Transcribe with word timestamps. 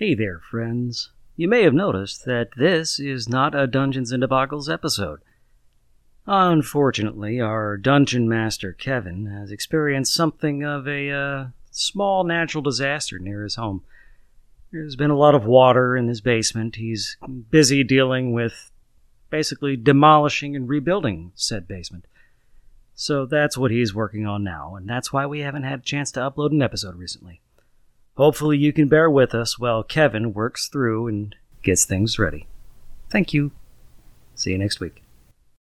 Hey 0.00 0.14
there, 0.14 0.40
friends. 0.50 1.10
You 1.36 1.46
may 1.46 1.62
have 1.62 1.74
noticed 1.74 2.24
that 2.24 2.52
this 2.56 2.98
is 2.98 3.28
not 3.28 3.54
a 3.54 3.66
Dungeons 3.66 4.12
and 4.12 4.22
Debacles 4.22 4.72
episode. 4.72 5.20
Unfortunately, 6.26 7.38
our 7.38 7.76
dungeon 7.76 8.26
master 8.26 8.72
Kevin 8.72 9.26
has 9.26 9.50
experienced 9.50 10.14
something 10.14 10.64
of 10.64 10.88
a 10.88 11.10
uh, 11.10 11.46
small 11.70 12.24
natural 12.24 12.62
disaster 12.62 13.18
near 13.18 13.42
his 13.42 13.56
home. 13.56 13.82
There's 14.72 14.96
been 14.96 15.10
a 15.10 15.18
lot 15.18 15.34
of 15.34 15.44
water 15.44 15.98
in 15.98 16.08
his 16.08 16.22
basement. 16.22 16.76
He's 16.76 17.18
busy 17.50 17.84
dealing 17.84 18.32
with 18.32 18.72
basically 19.28 19.76
demolishing 19.76 20.56
and 20.56 20.66
rebuilding 20.66 21.32
said 21.34 21.68
basement. 21.68 22.06
So 22.94 23.26
that's 23.26 23.58
what 23.58 23.70
he's 23.70 23.94
working 23.94 24.26
on 24.26 24.44
now, 24.44 24.76
and 24.76 24.88
that's 24.88 25.12
why 25.12 25.26
we 25.26 25.40
haven't 25.40 25.64
had 25.64 25.80
a 25.80 25.82
chance 25.82 26.10
to 26.12 26.20
upload 26.20 26.52
an 26.52 26.62
episode 26.62 26.94
recently. 26.96 27.42
Hopefully, 28.16 28.58
you 28.58 28.72
can 28.72 28.88
bear 28.88 29.08
with 29.10 29.34
us 29.34 29.58
while 29.58 29.82
Kevin 29.82 30.34
works 30.34 30.68
through 30.68 31.08
and 31.08 31.34
gets 31.62 31.84
things 31.84 32.18
ready. 32.18 32.46
Thank 33.08 33.32
you. 33.32 33.52
See 34.34 34.52
you 34.52 34.58
next 34.58 34.80
week. 34.80 35.02